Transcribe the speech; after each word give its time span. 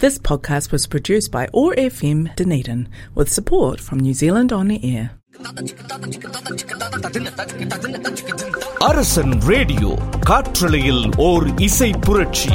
This 0.00 0.17
podcast 0.17 0.71
was 0.71 0.87
produced 0.87 1.31
by 1.31 1.47
ORFM 1.49 2.35
Dunedin 2.35 2.87
with 3.13 3.29
support 3.29 3.79
from 3.79 3.99
New 3.99 4.13
Zealand 4.13 4.51
On 4.51 4.71
Air. 4.73 5.11
அரசன் 8.83 9.33
radio 9.41 9.91
காற்றலையில் 10.19 11.03
ஓர் 11.19 11.45
இசை 11.59 11.91
புரட்சி 12.01 12.49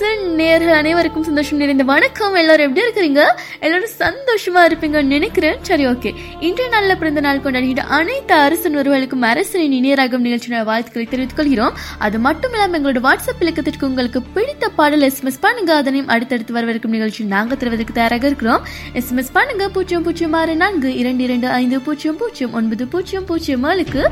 Horizon 0.00 0.28
நேர்கள் 0.40 0.76
அனைவருக்கும் 0.80 1.24
சந்தோஷம் 1.28 1.58
நிறைந்த 1.58 1.84
வணக்கம். 1.90 2.34
எல்லாரும் 2.34 2.66
எப்படி 2.66 2.84
இருக்கிறீங்க? 2.86 3.22
எல்லாரும் 3.60 3.90
சந்தோஷமா 3.98 4.60
இருப்பீங்கன்னு 4.68 5.10
நினைக்கிறேன். 5.14 5.58
சரி 5.68 5.84
ஓகே. 5.86 6.10
இன்றைய 6.40 6.68
நாளில் 6.74 6.98
பிறந்த 7.00 7.20
நாள் 7.26 7.40
கொண்டாடிட்டு 7.44 7.82
அனைத்து 7.98 8.34
அரசன் 8.34 8.76
உறவுகளுக்கும் 8.76 9.26
அரசனின் 9.30 9.74
இணையராகும் 9.78 10.24
நிகழ்ச்சியோட 10.26 10.62
வாழ்த்துக்களை 10.70 11.08
தெரிவித்துக் 11.08 11.40
கொள்கிறோம். 11.40 11.74
அது 11.98 12.18
மட்டும் 12.26 12.52
இல்லாமல் 12.52 12.78
எங்களோட 12.80 13.00
வாட்ஸ்அப் 13.08 13.42
இலக்கத்திற்கு 13.44 13.88
உங்களுக்கு 13.90 14.22
பிடித்த 14.36 14.70
பாடல் 14.78 15.04
எஸ்எம்எஸ் 15.08 15.40
பண்ணுங்க. 15.40 15.74
அதனையும் 15.82 16.08
அடுத்தடுத்து 16.08 16.56
வரவிருக்கும் 16.58 16.94
நிகழ்ச்சி 16.96 17.24
நாங்கள் 17.34 17.60
தருவதற்கு 17.64 17.92
தயாராக 17.92 18.26
இருக்கிறோம். 18.26 18.64
எஸ்எம்எஸ் 18.94 19.34
பண்ணுங்க. 19.38 19.68
பூஜ்ஜியம் 19.76 20.06
பூஜ்ஜியம் 20.08 20.38
ஆறு 20.40 20.56
நான்கு 20.62 20.92
இரண்டு 21.02 21.24
இரண்டு 21.28 21.48
ஐந்து 21.60 21.80
பூஜ்ஜியம் 21.88 22.16
பூஜ்ஜியம் 22.16 22.52
ஒன்பது 22.52 22.86
பூஜ்ஜியம் 22.86 23.28
பூஜ்ஜியம் 23.32 23.68
ஏழுக்கு 23.72 24.04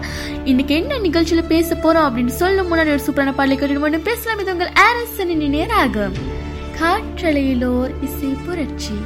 இன்னைக்கு 0.44 0.74
என்ன 0.82 1.00
நிகழ்ச்சியில 1.08 1.46
பேச 1.54 1.74
போறோம் 1.74 2.06
அப்படின்னு 2.08 2.38
சொல்லும் 2.42 2.70
முன்னாடி 2.74 2.94
ஒரு 2.96 3.02
சூப்பரான 3.08 3.34
பாடலை 3.40 3.56
கேட்டு 3.56 4.06
பேசலாம். 4.10 4.40
இது 4.44 4.52
உங்கள் 4.52 4.74
அரசனின் 4.88 5.36
நேராகும் 5.78 6.16
காற்றலையிலோர் 6.78 7.92
இசை 8.02 8.30
புரட்சி 8.46 8.96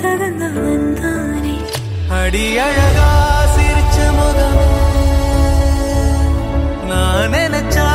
அமைக்க 0.00 0.10
தகுந்தவன் 0.16 0.90
தானே 0.98 1.54
அடி 2.16 2.42
அழகா 2.64 3.06
சிரிச்ச 3.54 3.96
முகமே. 4.16 4.66
நான் 6.90 7.32
நினைச்சா 7.34 7.86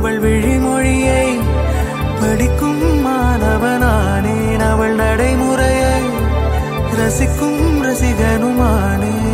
அவள் 0.00 0.20
விழிமொழியை 0.20 1.26
படிக்கும் 2.20 3.06
மாணவனானேன். 3.06 4.62
அவள் 4.70 4.94
நடைமுறையை 4.94 6.00
ரசிக்கும் 7.00 7.64
ரசிகனுமானேன். 7.82 9.29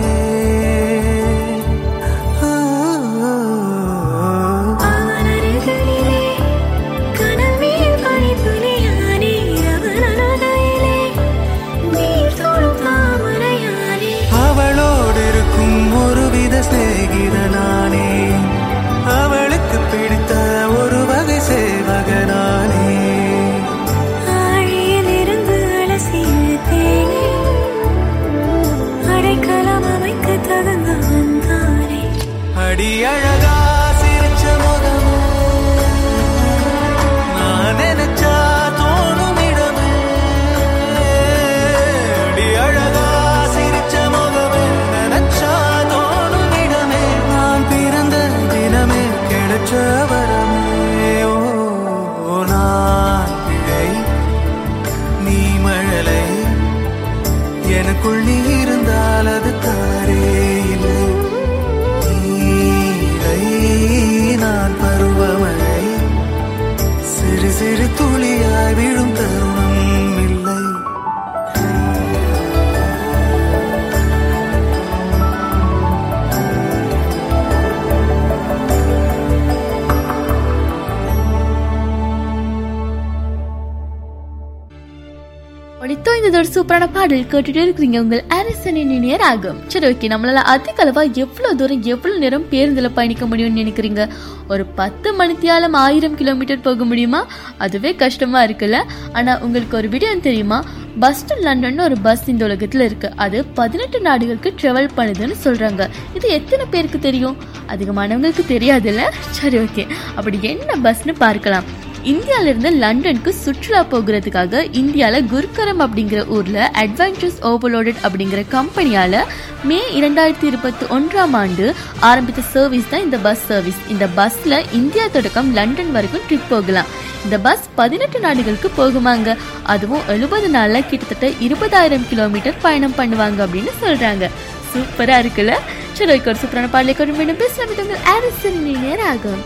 பாடல் 87.07 87.31
கேட்டுட்டு 87.31 87.59
இருக்கிறீங்க 87.59 87.99
உங்கள் 87.99 88.25
அரசனின் 88.29 88.91
இணையர் 88.91 89.21
ஆகும் 89.21 89.59
சரி 89.67 89.87
ஓகே. 89.87 90.11
நம்மளால 90.11 90.35
அதிக 90.35 90.85
அளவா 90.85 91.13
எவ்வளவு 91.13 91.57
தூரம் 91.57 91.83
எவ்வளவு 91.83 92.21
நேரம் 92.21 92.45
பேருந்துல 92.51 92.91
பயணிக்க 92.95 93.27
முடியும்னு 93.27 93.61
நினைக்கிறீங்க? 93.63 94.09
ஒரு 94.49 94.65
பத்து 94.65 95.13
மணித்தியாலம் 95.13 95.73
ஆயிரம் 95.73 96.17
கிலோமீட்டர் 96.17 96.61
போக 96.61 96.85
முடியுமா? 96.85 97.27
அதுவே 97.59 97.95
கஷ்டமா 97.95 98.45
இருக்குல்ல? 98.45 98.85
ஆனா 99.13 99.39
உங்களுக்கு 99.39 99.77
ஒரு 99.77 99.89
விடயம் 99.89 100.21
தெரியுமா? 100.21 100.65
பஸ் 101.01 101.27
டு 101.27 101.35
லண்டன் 101.35 101.79
ஒரு 101.79 101.99
பஸ் 101.99 102.29
இந்த 102.29 102.47
உலகத்துல 102.47 102.81
இருக்கு. 102.81 103.13
அது 103.17 103.45
பதினெட்டு 103.45 104.01
நாடுகளுக்கு 104.01 104.55
ட்ராவல் 104.63 104.89
பண்ணுதுன்னு 104.97 105.35
சொல்றாங்க. 105.45 105.89
இது 106.15 106.29
எத்தனை 106.29 106.67
பேருக்கு 106.71 106.99
தெரியும்? 106.99 107.37
அதிகமானவங்களுக்கு 107.69 108.45
தெரியாதுல்ல? 108.49 109.01
சரி 109.21 109.59
ஓகே. 109.59 109.87
அப்படி 110.15 110.39
என்ன 110.43 110.91
பஸ்னு 110.91 111.15
பார்க்கலாம். 111.19 111.85
இந்தியால 112.11 112.51
இருந்து 112.51 112.71
லண்டனுக்கு 112.71 113.31
சுற்றுலா 113.45 113.81
போகிறதுக்காக 113.93 114.61
இந்தியால 114.81 115.21
குருக்கரம் 115.33 115.81
அப்படிங்கிற 115.85 116.21
ஊர்ல 116.37 116.59
அட்வென்ச்சர்ஸ் 116.83 117.41
ஓவர்லோடட் 117.51 118.03
அப்படிங்கிற 118.07 118.41
கம்பெனியால 118.53 119.23
மே 119.69 119.79
இரண்டாயிரத்தி 120.01 120.47
இருபத்தி 120.51 120.85
ஒன்றாம் 120.97 121.35
ஆண்டு 121.41 121.65
ஆரம்பித்த 122.11 122.45
சர்வீஸ் 122.53 122.91
தான் 122.91 123.05
இந்த 123.07 123.19
பஸ் 123.27 123.45
சர்வீஸ் 123.49 123.81
இந்த 123.95 124.07
பஸ்ல 124.19 124.63
இந்தியா 124.81 125.07
தொடக்கம் 125.17 125.51
லண்டன் 125.59 125.93
வரைக்கும் 125.93 126.27
ட்ரிப் 126.29 126.49
போகலாம். 126.49 126.91
இந்த 127.25 127.39
பஸ் 127.47 127.67
பதினெட்டு 127.81 128.21
நாடுகளுக்கு 128.27 128.71
போகுமாங்க. 128.81 129.37
அதுவும் 129.75 130.07
எழுபது 130.15 130.49
நாள்ல 130.49 130.87
கிட்டத்தட்ட 130.91 131.27
இருபதாயிரம் 131.47 132.09
கிலோமீட்டர் 132.11 132.61
பயணம் 132.67 132.99
பண்ணுவாங்க 132.99 133.41
அப்படின்னு 133.47 133.75
சொல்றாங்க. 133.85 134.27
சூப்பரா 134.73 135.17
இருக்குல்ல? 135.25 135.55
சரி 135.99 136.21
ஒரு 136.31 136.39
சூப்பரான 136.43 136.71
பாடலை 136.75 136.95
கொண்டு 136.95 137.19
மீண்டும் 137.19 137.43
பேசலாம். 137.45 137.73
இது 137.75 137.85
உங்கள் 137.87 138.05
ஆரிசன் 138.15 138.61
நேராகும் 138.87 139.43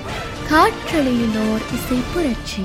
காற்றலையிலோர் 0.50 1.64
இசை 1.74 1.98
புரட்சி. 2.14 2.62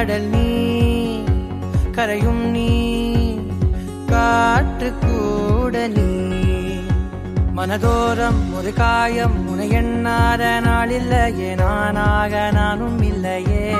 கடல் 0.00 0.28
நீ 0.28 0.48
கரையும் 1.96 2.44
நீ 2.50 2.68
காற்று 4.06 4.92
கூட 4.94 5.88
நீ 5.88 6.06
மனதோரம் 7.56 8.54
ஒரு 8.54 8.72
காயம் 8.72 9.48
உன 9.48 9.80
நாள் 10.60 10.90
இல்லையே 10.90 11.54
நானாக 11.54 12.50
நானும் 12.52 13.02
இல்லையே. 13.02 13.74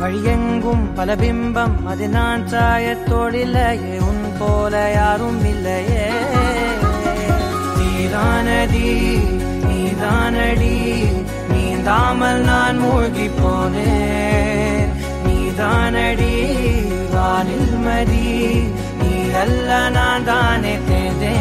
வழியெங்கும் 0.00 0.94
பல 0.94 1.14
பிம்பம் 1.14 1.84
அது 1.84 2.08
நான் 2.08 2.48
சாயத்தோடில்லையே 2.48 4.00
உன் 4.00 4.32
போல 4.38 4.92
யாரும் 4.94 5.44
இல்லையே. 5.44 6.08
நீதானடி 7.78 8.88
நீதானடி 9.64 10.74
நீந்தாமல் 11.52 12.42
நான் 12.44 12.78
மூழ்கி 12.78 13.28
போனேன். 13.28 14.61
நீதானடி 15.52 16.34
வானில் 17.12 17.72
மதி. 17.84 18.28
நீ 19.00 19.10
அல்ல 19.40 19.70
நான் 19.96 20.24
தானே 20.24 20.72
தேதே 20.88 21.34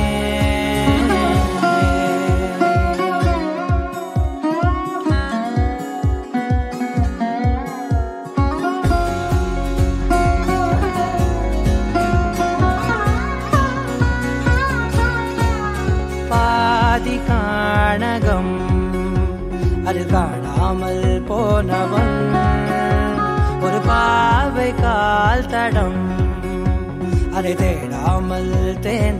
தடம் 25.50 26.02
அதை 27.34 27.52
தேடாமல் 27.54 28.50
தேர்ந்தவன் 28.80 29.19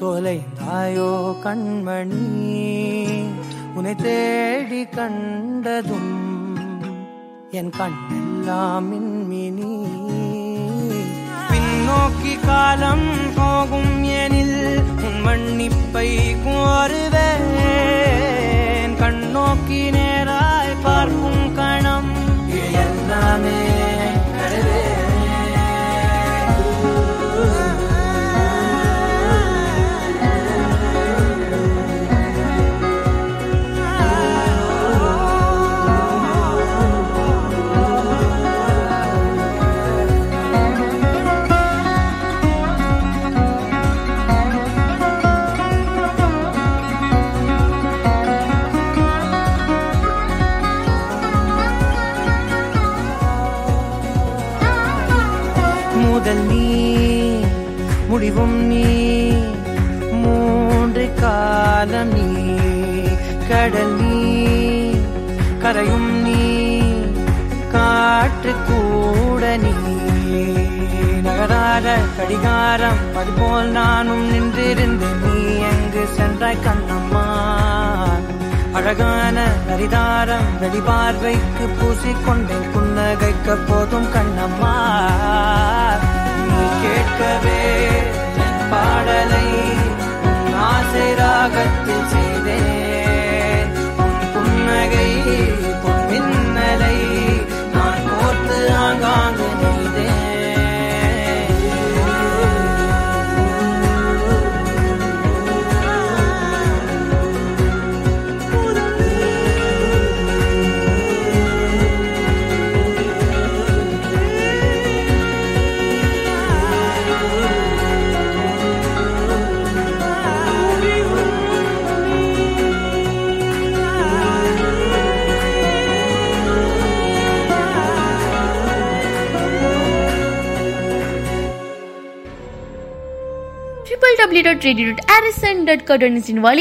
தொலைந்தாயோ 0.00 1.10
கண்மணி? 1.44 2.26
உன்னை 3.74 3.94
தேடி 3.94 4.84
கண்டதும் 4.84 6.12
என் 7.50 7.72
கண்ணெல்லாம் 7.78 8.84
மின்மினி. 8.90 9.74
பின்னோக்கி 11.50 12.46
காலம் 12.46 13.08
போகும் 13.36 14.04
எனில் 14.04 14.82
உன் 15.06 15.20
மன்னிப்பை 15.24 16.36
கோருவேன். 16.44 17.54
கண்ணோக்கி 19.00 19.82
நேராய் 19.98 20.76
பார்க்கும் 20.82 21.54
கணம். 21.54 22.12
எல்லாமே 22.72 23.58
அறிவும் 58.26 58.66
நீ. 58.66 59.30
மூன்று 60.12 61.12
காலம் 61.20 62.12
நீ 62.12 62.54
கடல் 63.48 63.92
நீ. 63.92 64.46
கரையும் 65.62 66.10
நீ 66.10 66.78
காற்று 67.72 68.54
கூட 68.66 69.56
நீ. 69.56 69.70
நகராத 71.22 71.96
கடிகாரம் 72.16 73.16
அதுபோல் 73.16 73.68
நானும் 73.68 74.32
நின்றிருந்து 74.32 75.06
நீ 75.22 75.56
எங்கு 75.56 76.08
சென்றாய் 76.16 76.58
கண்ணம்மா? 76.64 77.24
அழகான 78.72 79.46
நரிதாரம் 79.68 80.48
வெளிபார்வைக்கு 80.60 81.68
பூசிக்கொண்டேன். 81.78 82.64
புன்னகைக்க 82.74 83.58
போதும் 83.66 84.06
கண்ணம்மா. 84.06 84.74
கேட்கவே 86.82 87.62
பாடலை 88.70 89.48
ஆசை 90.54 91.14
ராகத்தில் 91.14 92.08
செய்தேன். 92.12 93.72
புன்னகை 94.32 95.10
பொன் 95.82 96.04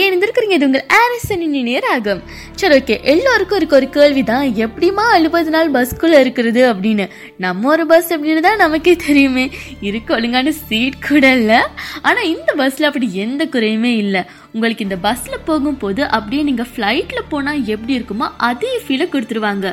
இணைந்திருக்கிறீங்க. 0.06 0.56
இது 0.58 0.66
உங்கள் 0.66 0.86
ஆரிசன் 1.00 1.44
நேராகும் 1.70 2.22
சரி 2.52 2.76
ஓகே 2.78 3.04
எல்லோருக்கும் 3.04 3.58
இருக்க 3.58 3.76
ஒரு 3.76 3.90
கேள்வி 3.90 4.24
தான் 4.24 4.48
எப்படிமா 4.48 5.06
எழுபது 5.14 5.50
நாள் 5.50 5.72
பஸ்க்குள்ள 5.72 6.20
இருக்கிறது 6.20 6.74
அப்படின்னு? 6.74 7.10
நம்ம 7.38 7.70
ஒரு 7.70 7.86
பஸ் 7.86 8.14
அப்படின்னு 8.14 8.40
தான் 8.40 8.58
நமக்கே 8.58 8.96
தெரியுமே. 8.96 9.50
இருக்கு 9.82 10.14
ஒழுங்கான 10.14 10.52
சீட் 10.52 11.08
கூட 11.08 11.34
இல்லை. 11.34 11.60
ஆனால் 12.02 12.28
இந்த 12.28 12.54
பஸ்ஸில் 12.54 12.86
அப்படி 12.86 13.10
எந்த 13.14 13.46
குறையுமே 13.46 13.96
இல்லை. 13.96 14.24
உங்களுக்கு 14.56 14.86
இந்த 14.86 14.98
பஸ்ஸில் 15.06 15.46
போகும்போது 15.48 16.02
அப்படியே 16.16 16.42
நீங்கள் 16.50 16.70
ஃப்ளைட்டில் 16.74 17.28
போனால் 17.32 17.64
எப்படி 17.74 17.94
இருக்குமோ 17.98 18.28
அதே 18.50 18.70
ஃபீலை 18.84 19.06
கொடுத்துருவாங்க. 19.14 19.66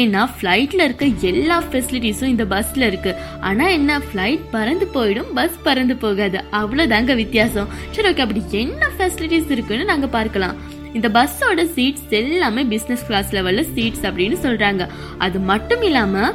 ஏன்னா 0.00 0.22
ஃப்ளைட்டில் 0.36 0.84
இருக்க 0.84 1.06
எல்லா 1.30 1.56
ஃபெசிலிட்டிஸும் 1.66 2.32
இந்த 2.34 2.44
பஸ்ஸில் 2.52 2.86
இருக்குது 2.90 3.18
ஆனால் 3.48 3.72
என்ன 3.78 3.98
ஃப்ளைட் 4.06 4.46
பறந்து 4.54 4.86
போயிடும் 4.94 5.32
பஸ் 5.38 5.58
பறந்து 5.66 5.96
போகாது. 6.04 6.40
அவ்வளோதாங்க 6.60 7.16
வித்தியாசம். 7.22 7.68
சரி 7.96 8.08
ஓகே 8.12 8.24
அப்படி 8.26 8.42
என்ன 8.62 8.88
ஃபெசிலிட்டிஸ் 8.96 9.52
இருக்குன்னு 9.56 9.90
நாங்கள் 9.92 10.14
பார்க்கலாம். 10.16 10.56
இந்த 10.98 11.08
பஸ்ஸோட 11.18 11.60
சீட்ஸ் 11.76 12.08
எல்லாமே 12.22 12.64
பிஸ்னஸ் 12.72 13.06
கிளாஸ் 13.10 13.30
லெவலில் 13.36 13.70
சீட்ஸ் 13.76 14.04
அப்படின்னு 14.08 14.38
சொல்கிறாங்க 14.46 14.82
அது 15.26 15.38
மட்டும் 15.52 15.84
இல்லாமல் 15.90 16.34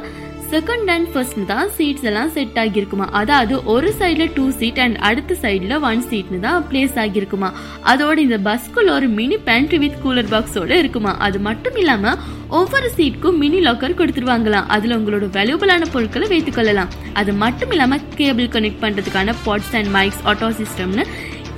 செகண்ட் 0.52 0.90
அண்ட் 0.92 1.08
ஃபர்ஸ்ட் 1.12 1.40
தான் 1.50 1.70
சீட்ஸ் 1.76 2.06
எல்லாம் 2.08 2.30
செட் 2.34 2.58
ஆகியிருக்குமா? 2.62 3.06
அதாவது 3.20 3.54
ஒரு 3.72 3.88
சைடில் 3.98 4.30
டூ 4.36 4.44
சீட் 4.60 4.80
அண்ட் 4.84 4.96
அடுத்த 5.08 5.36
சைடில் 5.42 5.74
ஒன் 5.88 6.02
சீட்னு 6.10 6.38
தான் 6.46 6.64
பிளேஸ் 6.70 6.96
ஆகியிருக்குமா? 7.02 7.48
அதோட 7.92 8.16
இந்த 8.26 8.38
பஸ்குள்ள 8.48 8.90
ஒரு 8.98 9.08
மினி 9.18 9.38
பேண்ட்ரி 9.48 9.78
வித் 9.84 10.00
கூலர் 10.04 10.30
பாக்ஸோட 10.34 10.72
இருக்குமா? 10.82 11.12
அது 11.26 11.38
மட்டும் 11.48 11.78
இல்லாமல் 11.82 12.18
ஒவ்வொரு 12.58 12.88
சீட்க்கும் 12.98 13.40
மினி 13.42 13.58
லாக்கர் 13.66 13.98
கொடுத்துருவாங்களாம். 14.00 14.68
அதில் 14.74 14.96
உங்களோட 14.98 15.26
வேல்யூபிளான 15.38 15.88
பொருட்களை 15.94 16.28
வைத்துக்கொள்ளலாம் 16.34 16.92
அது 17.22 17.32
மட்டும் 17.42 17.72
இல்லாமல் 17.74 18.06
கேபிள் 18.20 18.54
கனெக்ட் 18.54 18.82
பண்ணுறதுக்கான 18.84 19.34
பாட்ஸ் 19.46 19.74
அண்ட் 19.80 19.92
மைக்ஸ் 19.96 20.22
ஆட்டோ 20.30 20.48
சிஸ்டம்னு 20.60 21.04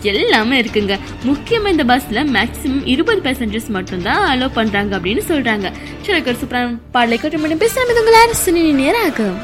எல்லாமே 0.03 0.63
இருக்குங்க. 0.63 0.99
முக்கியமா 1.27 1.69
இந்த 1.69 1.85
பஸ்ல 1.85 2.25
மேக்ஸிமம் 2.37 2.85
இருபது 2.85 3.31
பேசஞ்சர்ஸ் 3.31 3.69
மட்டும்தான் 3.69 4.23
அலோவ் 4.31 4.51
பண்றாங்க 4.53 4.99
அப்படின்னு 4.99 5.23
சொல்றாங்க. 5.29 5.73
சரி 6.03 6.23
ஒரு 6.23 6.37
சூப்பரான 6.43 6.79
பாடலை 6.93 7.19
கட்டு 7.19 7.39
மட்டும் 7.39 7.59
பேசாமல் 7.59 7.91
இது 7.91 8.05
உங்கள் 8.05 8.21
அரசு 8.21 8.53
நேராகும் 8.53 9.39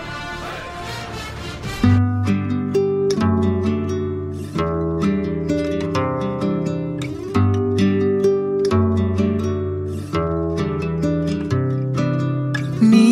நீ 12.81 13.09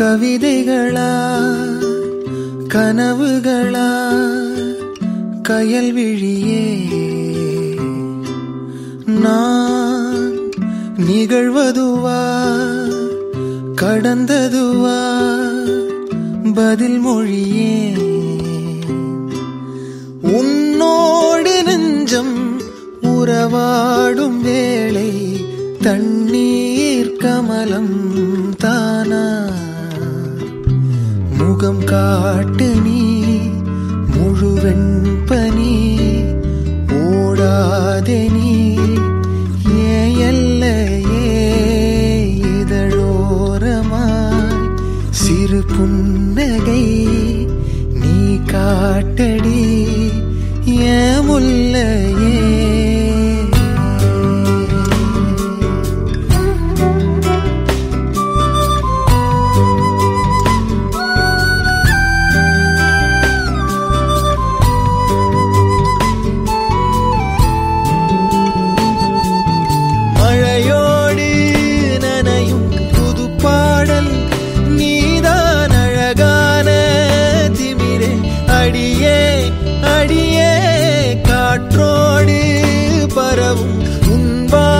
கவிதைகளா 0.00 1.10
கனவுகளா 2.74 4.05
கயல் 5.48 5.92
விழியே. 5.92 6.88
நான் 9.06 10.38
நிகழ்வதுவா? 10.96 12.24
கடந்ததுவா? 13.82 15.00
பதில் 16.54 16.98
மொழியே. 16.98 17.92
உன்னோடு 20.22 21.62
நெஞ்சம் 21.62 22.60
உறவாடும் 23.02 24.40
வேளை 24.40 25.36
தண்ணீர் 25.80 27.16
கமலம் 27.16 28.56
தானா? 28.56 29.48
முகம் 31.38 31.84
காட்டு 31.84 32.74
நீ 32.84 33.22
முழுவெண் 34.16 34.95
ഒപ്പനീ 35.28 35.72
ഓടാതെ 36.98 38.18
നീ 38.34 38.55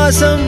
வாசம் 0.05 0.47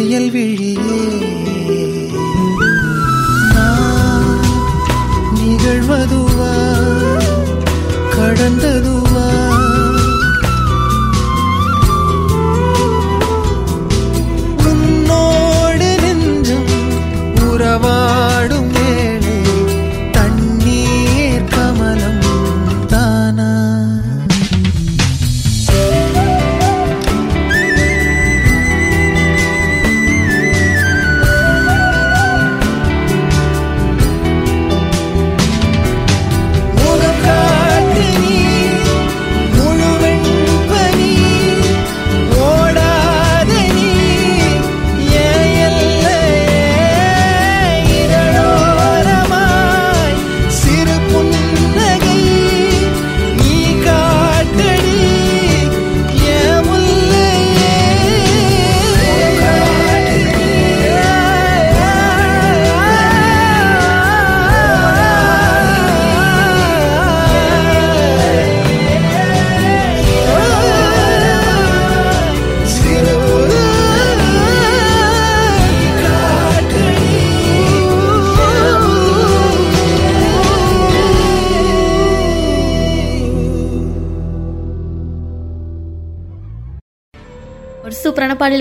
கையல் 0.00 0.30
விழியே. 0.30 1.00
நான் 3.54 4.40
நிகழ்வதுவா? 5.34 6.52
கடந்ததுவா? 8.16 8.99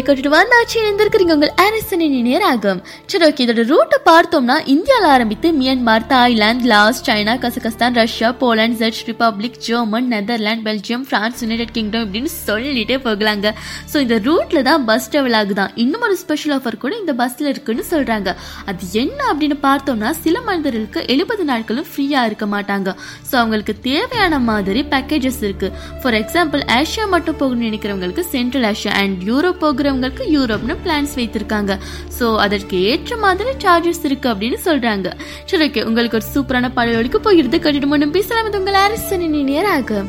கேட்டுட்டு 0.09 0.29
வந்தாச்சு 0.37 0.75
இணைந்திருக்கிறீங்க 0.81 1.33
உங்கள் 1.37 1.51
ஆரிசனின் 1.63 2.45
ஆகும் 2.51 2.79
சரி 3.11 3.25
ஓகே 3.25 3.43
இதோட 3.45 3.63
ரூட்டை 3.71 3.97
பார்த்தோம்னா 4.07 4.55
இந்தியாவில் 4.73 5.09
ஆரம்பித்து 5.15 5.47
Myanmar 5.57 6.07
Thailand 6.11 6.67
Laos 6.71 7.01
China 7.07 7.33
Kazakhstan 7.43 7.97
Russia 7.99 8.29
Poland 8.39 8.79
jet 8.81 9.09
Republic 9.09 9.59
German 9.65 10.07
Netherlands 10.13 10.65
Belgium 10.67 11.03
France 11.09 11.41
United 11.43 11.73
Kingdom 11.75 12.05
இப்படின்னு 12.05 12.31
சொல்லிட்டே 12.47 12.97
போகலாங்க. 13.05 13.51
ஸோ 13.91 13.99
இந்த 14.05 14.17
ரூட்டில் 14.29 14.65
தான் 14.69 14.81
பஸ் 14.89 15.09
ட்ராவல் 15.11 15.37
ஆகுதான். 15.41 15.71
இன்னும் 15.83 16.05
ஒரு 16.07 16.15
ஸ்பெஷல் 16.23 16.53
ஆஃபர் 16.57 16.79
கூட 16.85 16.95
இந்த 17.01 17.15
பஸ்ஸில் 17.21 17.51
இருக்குன்னு 17.53 17.85
சொல்கிறாங்க 17.91 18.33
அது 18.71 18.89
என்ன 19.03 19.19
அப்படின்னு 19.33 19.59
பார்த்தோம்னா 19.67 20.11
சில 20.23 20.41
மனிதர்களுக்கு 20.49 21.05
எழுபது 21.15 21.45
நாட்களும் 21.51 21.87
ஃப்ரீயாக 21.91 22.31
இருக்க 22.31 22.47
மாட்டாங்க. 22.55 22.95
ஸோ 23.29 23.35
அவங்களுக்கு 23.43 23.75
தேவையான 23.89 24.41
மாதிரி 24.49 24.83
பேக்கேஜஸ் 24.95 25.41
இருக்குது 25.47 25.73
ஃபார் 26.01 26.19
எக்ஸாம்பிள் 26.23 26.65
ஏஷியா 26.79 27.07
மட்டும் 27.15 27.39
போகணும்னு 27.43 27.69
நினைக்கிறவங்களுக்கு 27.69 28.25
சென்ட்ரல் 28.35 28.67
ஏஷியா 28.73 28.95
அண்ட் 29.03 29.17
யூரோப் 29.31 29.57
போகிறவங்களுக்கு 29.99 30.23
யூரோப்னு 30.35 30.75
பிளான்ஸ் 30.85 31.13
வைத்திருக்காங்க. 31.19 31.73
ஸோ 32.17 32.25
அதற்கு 32.45 32.75
ஏற்ற 32.91 33.17
மாதிரி 33.23 33.51
சார்ஜஸ் 33.63 34.03
இருக்கு 34.09 34.27
அப்படின்னு 34.33 34.59
சொல்றாங்க. 34.67 35.07
சரி 35.49 35.65
ஓகே 35.69 35.83
உங்களுக்கு 35.89 36.19
ஒரு 36.19 36.27
சூப்பரான 36.35 36.71
பாடலோடிக்கு 36.77 37.21
போகிறது 37.27 37.59
கட்டிட்டு 37.65 37.91
முன்னும் 37.93 38.15
பேசலாம் 38.17 38.49
இது 38.49 38.61
உங்கள் 38.61 38.81
அரசனின் 38.85 39.37
நேராக 39.51 40.03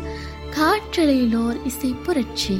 காற்றலையிலோர் 0.59 1.59
இசை 1.71 1.91
புரட்சி. 2.07 2.57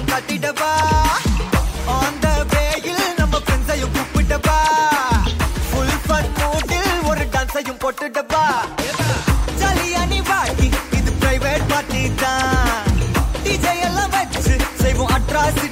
புது 0.00 0.06
சொட்டையும் 0.06 0.10
கட்டிடவா 0.10 0.72
ஆன் 1.94 2.18
வேயில் 2.52 3.04
நம்ம 3.18 3.38
ஃப்ரெண்ட்ஸையும் 3.38 3.92
கூப்பிட்டவா 3.94 4.58
ஃபுல் 5.68 5.96
ஃபன் 6.04 6.28
மூடில் 6.38 6.92
ஒரு 7.10 7.24
டான்ஸையும் 7.34 7.80
போட்டுடவா? 7.82 8.44
ஜாலியா 9.60 10.02
நீ 10.06 10.18
வாட்டி 10.28 10.68
இது 10.98 11.10
பிரைவேட் 11.20 11.66
பார்ட்டி 11.72 12.02
தான். 12.14 12.86
டிஜே 13.44 13.74
எல்லாம் 13.88 14.12
வச்சு 14.16 14.54
செய்வோம் 14.82 15.12
அட்ராசி 15.16 15.67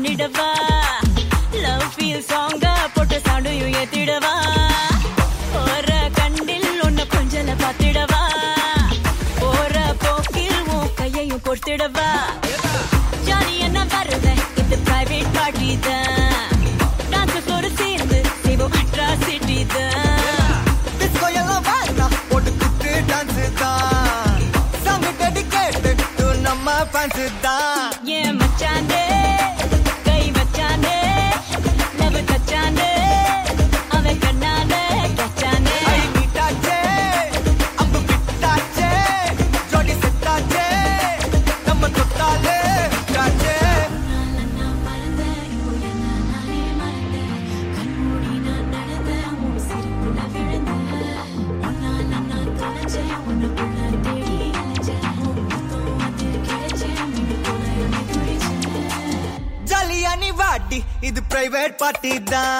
பண்ணிடவா? 0.00 0.48
லவ் 1.62 1.86
ஃபீல் 1.94 2.24
சாங்கா 2.28 2.72
போட்ட 2.94 3.14
சவுண்டையும் 3.24 3.72
ஏத்திடவா? 3.80 4.34
போற 5.54 5.88
கண்டில் 6.18 6.66
உன்னை 6.86 7.04
கொஞ்சல 7.14 7.54
பார்த்திடவா? 7.62 8.20
போற 9.40 9.74
போக்கில் 10.04 10.60
உன் 10.74 10.92
கையையும் 11.00 11.42
கொடுத்திடவா? 11.46 12.06
ஜாலி 13.28 13.56
என்ன 13.66 13.84
வருவேன் 13.94 14.42
இது 14.62 14.78
பிரைவேட் 14.86 15.34
பார்ட்டி 15.36 15.70
தான் 15.86 16.54
டான்ஸோடு 17.14 17.70
சேர்ந்து 17.80 18.20
செய்வோம் 18.44 18.76
அட்ராசிட்டி 18.82 19.58
தான் 19.74 19.96
டான்ஸ் 23.10 23.42
தான். 23.56 24.40
சாங் 24.84 25.08
டெடிகேட்டட் 25.20 26.02
டு 26.18 26.26
நம்ம 26.46 26.66
ஃபேன்ஸ் 26.92 27.20
தான். 27.40 27.84
ஏன் 28.16 28.38
பிரைவேட் 61.88 62.00
பார்ட்டி 62.00 62.30
தான் 62.30 62.57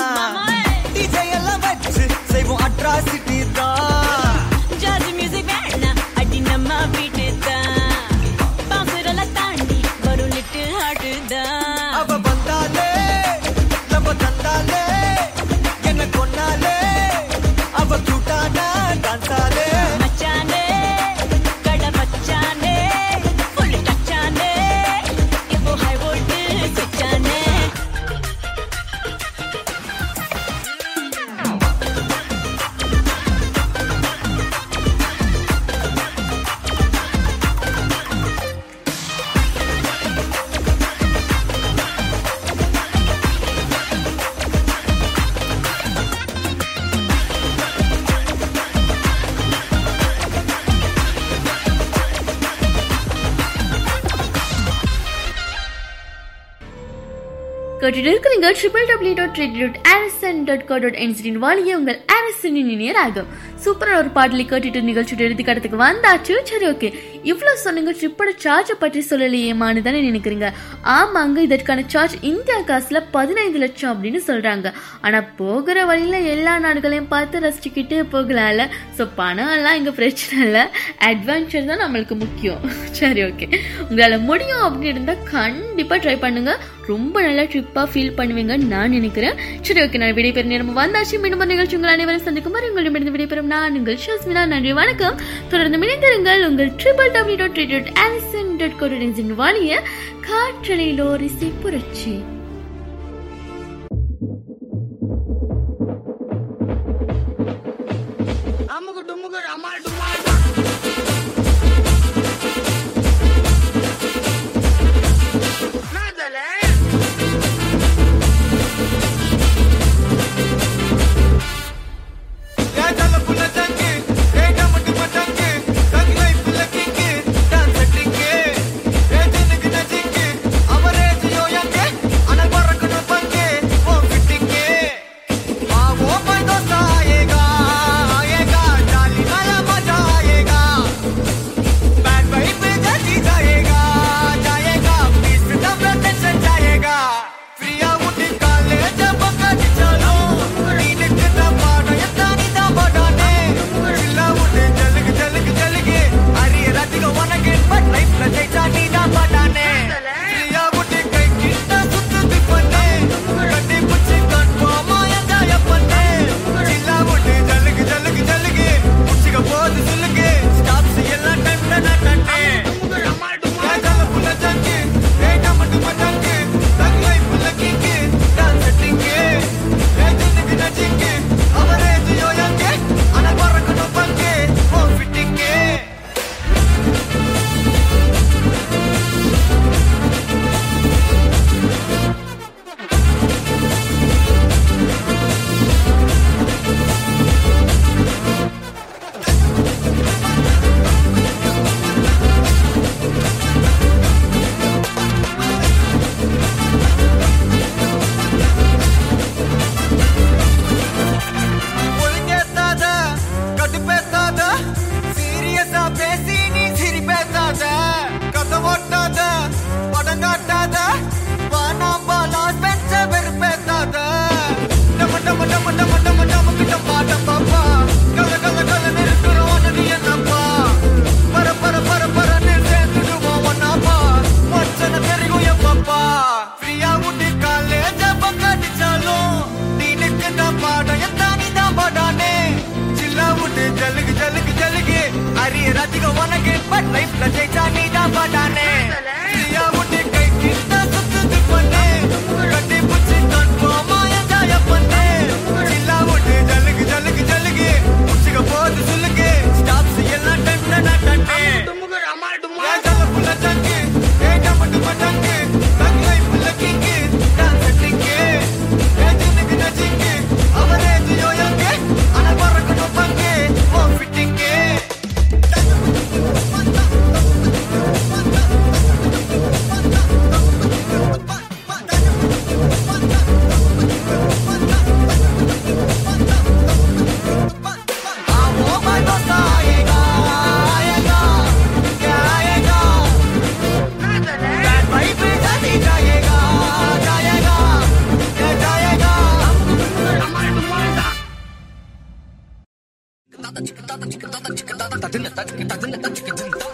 கேட்டுட்டு 58.29 58.47
இருக்கிறீங்க 58.47 58.59
triple 58.61 58.89
W 58.89 59.13
dot 59.15 59.39
radio 59.43 59.67
dot 59.67 59.87
Arasan 59.87 60.45
dot 60.45 60.65
co 60.67 60.77
dot 60.79 60.99
என்சிடின் 61.05 61.39
வழியே 61.45 61.75
உங்கள் 61.75 62.01
அரசனின் 62.07 62.71
இனியர் 62.71 62.97
ஆகும் 62.97 63.29
சூப்பரான 63.65 63.97
ஒரு 63.97 64.09
பாடலை 64.09 64.45
கேட்டுட்டு 64.47 64.81
நிகழ்ச்சியோட 64.89 65.21
இறுதி 65.21 65.45
கடத்துக்கு 65.45 65.79
வந்தாச்சு. 65.79 66.35
சரி 66.51 66.67
ஓகே 66.67 66.89
இவ்வளவு 67.25 67.59
சொன்னீங்க 67.59 67.91
ட்ரிப்போட 67.91 68.31
சார்ஜை 68.45 68.75
பற்றி 68.79 69.01
சொல்லலையேமான்னு 69.11 69.83
தானே 69.83 70.01
நினைக்கிறீங்க? 70.11 70.53
ஆமாங்க 70.85 71.39
இதற்கான 71.39 71.85
சார்ஜ் 71.87 72.17
இந்தியா 72.23 72.59
காசுல 72.61 73.03
பதினைந்து 73.11 73.59
லட்சம் 73.59 73.93
அப்படின்னு 73.93 74.21
சொல்றாங்க. 74.27 74.73
ஆனா 75.01 75.21
போகிற 75.37 75.85
வழியில 75.85 76.19
எல்லா 76.19 76.59
நாடுகளையும் 76.59 77.09
பார்த்து 77.09 77.41
ரசிச்சுக்கிட்டே 77.41 78.03
போகலாம்ல. 78.15 78.69
ஸோ 78.99 79.09
பணம் 79.15 79.53
எல்லாம் 79.53 79.77
இங்க 79.77 79.91
பிரச்சனை 79.91 80.47
இல்லை. 80.47 80.65
அட்வென்ச்சர் 81.11 81.65
தான் 81.65 81.83
நம்மளுக்கு 81.85 82.15
முக்கியம். 82.15 82.61
சரி 82.99 83.23
ஓகே 83.23 83.49
உங்களால 83.89 84.25
முடியும் 84.25 84.65
அப்படின்னு 84.67 84.95
இருந்தா 84.95 85.15
கண்டிப்பா 85.35 85.97
ட்ரை 85.97 86.19
பண்ணுங்க. 86.19 86.57
ரொம்ப 86.87 87.21
நல்லா 87.21 87.43
ட்ரிப்பா 87.43 87.83
ஃபீல் 87.93 88.15
பண்ணுவீங்கன்னு 88.19 88.69
நான் 88.75 88.91
நினைக்கிறேன். 88.91 89.37
சரி 89.61 89.81
ஓகே 89.83 89.99
நான் 90.03 90.15
விடைபெறும் 90.19 90.53
நேரம் 90.53 90.79
வந்தாச்சு. 90.83 91.21
மீண்டும் 91.23 91.39
ஒரு 91.39 91.47
நிகழ்ச்சி 91.47 91.77
உங்கள் 91.77 91.93
அனைவரும் 91.95 92.25
சந்திக்கும் 92.29 92.53
வரை 92.53 92.69
உங்களிடமிருந்து 92.69 93.15
விடைபெறும் 93.17 93.51
நான் 93.55 93.77
உங்கள் 93.77 93.99
ஷஸ்மினா. 94.07 94.47
நன்றி 94.47 94.73
வணக்கம். 94.73 95.19
தொடர்ந்து 95.51 95.79
இணைந்திருங்கள். 95.79 96.47
உங்கள் 96.49 96.71
triple 96.83 97.08
W 97.13 97.37
dot 97.37 97.57
radio 97.57 97.79
dot 97.79 97.99
Allison 98.07 98.57
dot 98.57 98.79
கோடின் 98.81 99.35
வாழிய 99.35 99.83
காற்றலையில் 100.21 101.03
ஓர் 101.03 101.23
புரட்சி. 101.63 102.23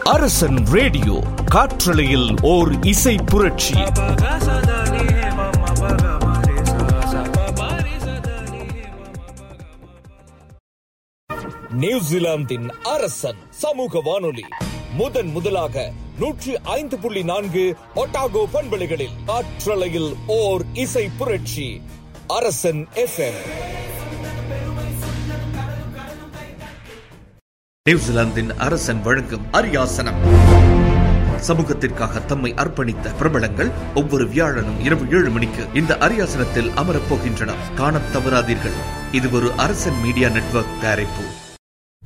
அரசன் 0.02 0.66
ரேடியோ 0.66 1.22
காற்றலையில் 1.44 2.36
ஓர் 2.42 2.82
இசை 2.82 3.16
புரட்சி. 3.26 3.74
நியூசிலாந்தின் 11.70 12.70
அரசன் 12.82 13.36
சமூக 13.50 14.00
வானொலி. 14.04 14.44
முதன் 14.94 15.26
முதலாக 15.26 15.92
நூற்றி 16.18 16.58
ஐந்து 16.62 16.98
புள்ளி 16.98 17.22
நான்கு 17.22 17.76
ஒட்டாகோ 17.96 18.44
பண்பலைகளில் 18.52 19.16
காற்றலையில் 19.26 20.14
ஓர் 20.26 20.62
இசை 20.72 21.10
புரட்சி. 21.18 21.80
அரசன் 22.26 22.88
எஃப்எம் 22.94 23.40
நியூசிலாந்தின் 27.90 28.56
அரசன் 28.56 29.02
வழங்கும் 29.02 29.42
அரியாசனம். 29.52 30.14
சமூகத்திற்காக 31.48 32.24
தம்மை 32.24 32.54
அர்ப்பணித்த 32.54 33.16
பிரபலங்கள் 33.16 33.70
ஒவ்வொரு 33.94 34.24
வியாழனும் 34.24 34.80
இரவு 34.84 35.06
ஏழு 35.10 35.30
மணிக்கு 35.30 35.66
இந்த 35.74 35.96
அரியாசனத்தில் 36.00 36.70
அமரப்போகின்றனர் 36.76 37.74
காண 37.74 38.00
தவறாதீர்கள். 38.12 38.76
இது 39.12 39.30
ஒரு 39.30 39.52
அரசன் 39.56 40.00
மீடியா 40.02 40.28
நெட்வொர்க் 40.28 40.80
தயாரிப்பு. 40.80 41.22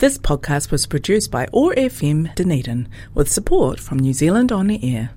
This 0.00 0.20
podcast 0.32 0.64
was 0.70 0.82
produced 0.94 1.30
by 1.32 1.46
ORFM 1.52 2.26
Dunedin 2.40 2.84
with 3.16 3.26
support 3.36 3.76
from 3.88 3.94
New 3.94 4.12
Zealand 4.20 4.52
On 4.52 4.68
the 4.68 4.78
Air. 4.80 5.16